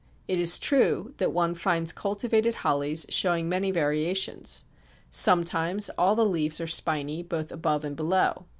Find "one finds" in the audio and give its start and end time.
1.31-1.93